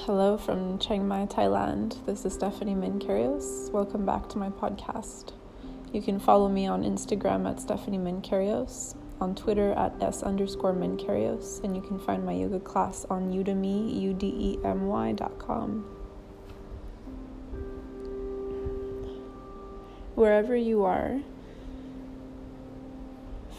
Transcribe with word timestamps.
Hello 0.00 0.36
from 0.36 0.78
Chiang 0.78 1.08
Mai, 1.08 1.24
Thailand. 1.24 2.04
This 2.04 2.26
is 2.26 2.34
Stephanie 2.34 2.74
Mankarios. 2.74 3.72
Welcome 3.72 4.04
back 4.04 4.28
to 4.28 4.38
my 4.38 4.50
podcast. 4.50 5.32
You 5.90 6.02
can 6.02 6.20
follow 6.20 6.50
me 6.50 6.66
on 6.66 6.84
Instagram 6.84 7.48
at 7.48 7.60
Stephanie 7.60 7.98
Mankarios, 7.98 8.94
on 9.22 9.34
Twitter 9.34 9.72
at 9.72 9.94
S 10.02 10.22
underscore 10.22 10.74
Mankarios, 10.74 11.64
and 11.64 11.74
you 11.74 11.80
can 11.80 11.98
find 11.98 12.26
my 12.26 12.34
yoga 12.34 12.60
class 12.60 13.06
on 13.08 13.32
Udemy, 13.32 13.98
U-D-E-M-Y 14.00 15.12
dot 15.12 15.38
com. 15.38 15.86
Wherever 20.14 20.54
you 20.54 20.84
are, 20.84 21.20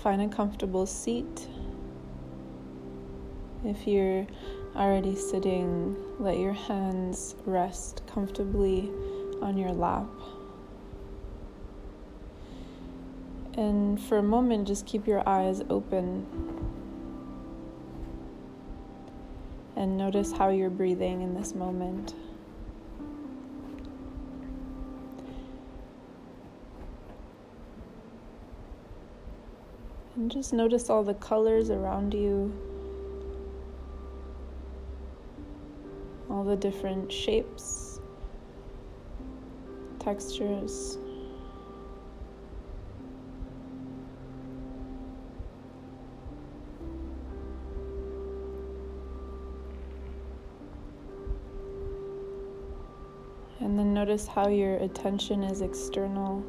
find 0.04 0.22
a 0.22 0.28
comfortable 0.28 0.86
seat. 0.86 1.48
If 3.68 3.86
you're 3.86 4.26
already 4.78 5.14
sitting, 5.14 5.98
let 6.20 6.40
your 6.40 6.54
hands 6.54 7.36
rest 7.46 8.02
comfortably 8.08 8.90
on 9.42 9.58
your 9.58 9.74
lap. 9.74 10.08
And 13.56 14.02
for 14.02 14.20
a 14.20 14.24
moment, 14.24 14.70
just 14.70 14.86
keep 14.86 15.06
your 15.06 15.28
eyes 15.28 15.62
open 15.70 16.26
and 19.76 19.98
notice 19.98 20.32
how 20.32 20.48
you're 20.48 20.70
breathing 20.70 21.22
in 21.22 21.34
this 21.34 21.54
moment. 21.54 22.14
And 30.16 30.32
just 30.32 30.54
notice 30.54 30.90
all 30.90 31.04
the 31.04 31.16
colors 31.16 31.70
around 31.70 32.14
you. 32.14 32.67
The 36.48 36.56
different 36.56 37.12
shapes, 37.12 38.00
textures. 40.00 40.98
And 53.60 53.78
then 53.78 53.94
notice 53.94 54.26
how 54.26 54.48
your 54.48 54.78
attention 54.78 55.44
is 55.44 55.60
external. 55.60 56.42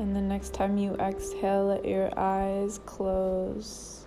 And 0.00 0.16
the 0.16 0.22
next 0.22 0.54
time 0.54 0.78
you 0.78 0.94
exhale, 0.94 1.66
let 1.66 1.84
your 1.84 2.10
eyes 2.18 2.80
close. 2.86 4.06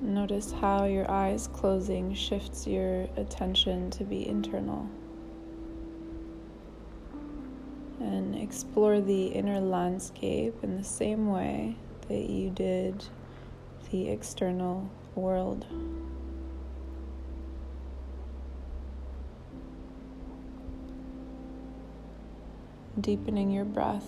Notice 0.00 0.50
how 0.50 0.86
your 0.86 1.10
eyes 1.10 1.46
closing 1.48 2.14
shifts 2.14 2.66
your 2.66 3.06
attention 3.18 3.90
to 3.90 4.04
be 4.04 4.26
internal. 4.26 4.88
And 8.00 8.34
explore 8.34 9.02
the 9.02 9.26
inner 9.26 9.60
landscape 9.60 10.54
in 10.62 10.78
the 10.78 10.84
same 10.84 11.28
way 11.28 11.76
that 12.08 12.30
you 12.30 12.48
did 12.48 13.04
the 13.90 14.08
external 14.08 14.88
world. 15.14 15.66
Deepening 23.00 23.50
your 23.50 23.64
breath. 23.64 24.04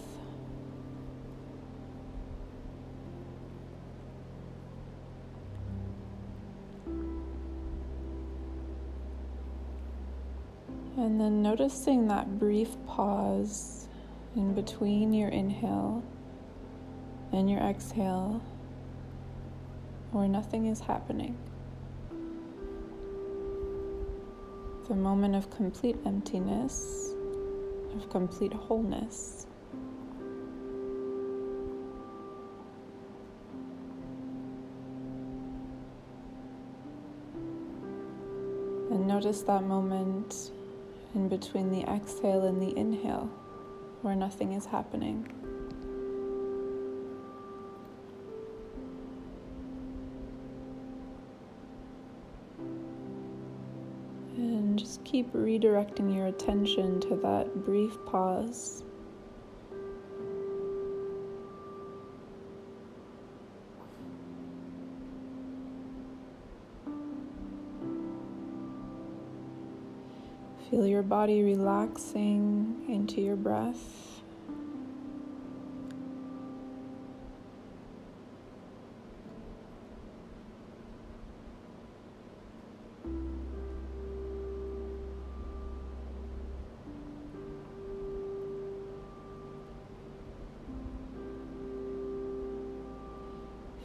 And 10.97 11.21
then 11.21 11.43
noticing 11.43 12.09
that 12.09 12.38
brief 12.38 12.71
pause 12.87 13.88
in 14.34 14.54
between 14.54 15.12
your 15.12 15.28
inhale 15.28 16.03
and 17.32 17.49
your 17.49 17.60
exhale, 17.60 18.43
where 20.10 20.26
nothing 20.26 20.66
is 20.66 20.81
happening. 20.81 21.37
The 24.88 24.94
moment 24.94 25.37
of 25.37 25.50
complete 25.50 25.97
emptiness 26.06 27.15
of 27.94 28.10
complete 28.10 28.53
wholeness. 28.53 29.47
And 38.91 39.06
notice 39.06 39.43
that 39.43 39.65
moment 39.65 40.50
in 41.15 41.28
between 41.28 41.71
the 41.71 41.82
exhale 41.91 42.44
and 42.44 42.60
the 42.60 42.76
inhale 42.76 43.31
where 44.03 44.15
nothing 44.15 44.53
is 44.53 44.66
happening. 44.66 45.38
Keep 55.11 55.33
redirecting 55.33 56.15
your 56.15 56.27
attention 56.27 57.01
to 57.01 57.17
that 57.17 57.65
brief 57.65 57.97
pause. 58.05 58.83
Feel 70.71 70.87
your 70.87 71.03
body 71.03 71.43
relaxing 71.43 72.85
into 72.91 73.23
your 73.23 73.37
breath. 73.37 74.08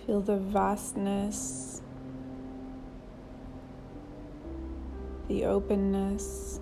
Feel 0.05 0.19
the 0.19 0.35
vastness, 0.35 1.81
the 5.29 5.45
openness, 5.45 6.59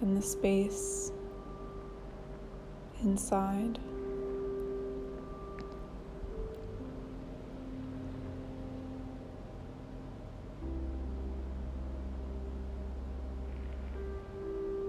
and 0.00 0.16
the 0.16 0.22
space 0.22 1.12
inside. 3.02 3.78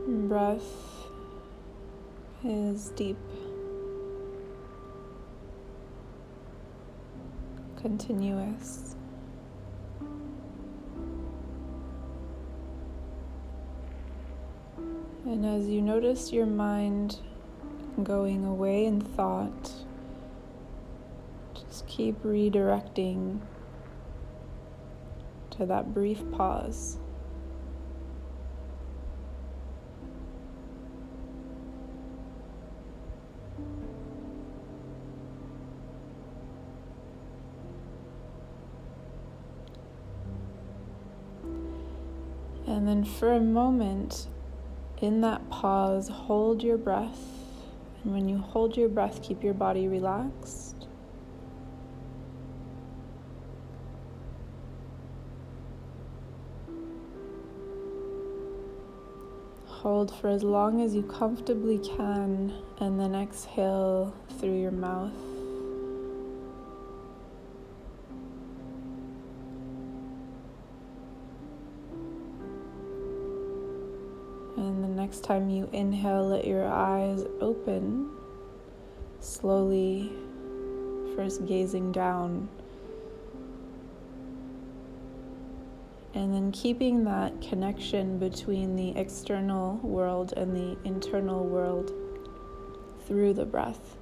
Breath 0.08 0.64
is 2.46 2.90
deep. 2.92 3.18
Continuous. 7.78 8.96
And 15.26 15.46
as 15.46 15.68
you 15.68 15.82
notice 15.82 16.32
your 16.32 16.46
mind 16.46 17.20
going 18.04 18.46
away 18.46 18.86
in 18.86 19.02
thought, 19.02 19.72
just 21.54 21.88
keep 21.88 22.22
redirecting 22.24 23.40
to 25.52 25.66
that 25.66 25.94
brief 25.94 26.20
pause. 26.32 26.98
And 42.78 42.88
then 42.88 43.04
for 43.04 43.34
a 43.34 43.40
moment, 43.40 44.28
in 45.02 45.22
that 45.22 45.50
pause, 45.50 46.10
hold 46.10 46.62
your 46.62 46.78
breath. 46.78 47.20
And 48.04 48.14
when 48.14 48.30
you 48.30 48.38
hold 48.38 48.78
your 48.78 48.88
breath, 48.88 49.24
keep 49.24 49.44
your 49.44 49.56
body 49.56 49.88
relaxed. 49.88 50.88
Hold 59.66 60.14
for 60.14 60.28
as 60.28 60.44
long 60.44 60.80
as 60.80 60.94
you 60.94 61.02
comfortably 61.02 61.80
can, 61.80 62.54
and 62.80 63.00
then 63.00 63.16
exhale 63.16 64.14
through 64.38 64.62
your 64.62 64.70
mouth. 64.70 65.37
And 74.58 74.84
the 74.84 74.90
next 74.90 75.24
time 75.24 75.50
you 75.50 75.70
inhale, 75.72 76.28
let 76.28 76.46
your 76.46 76.68
eyes 76.68 77.24
open 77.40 78.10
slowly, 79.20 80.12
first 81.16 81.46
gazing 81.46 81.92
down 81.92 82.50
And 86.18 86.34
then 86.34 86.52
keeping 86.52 87.04
that 87.04 87.40
connection 87.44 88.18
between 88.18 88.76
the 88.76 88.98
external 89.00 89.76
world 89.84 90.34
and 90.36 90.56
the 90.56 90.76
internal 90.84 91.46
world 91.46 91.92
through 93.06 93.36
the 93.36 93.46
breath. 93.46 93.97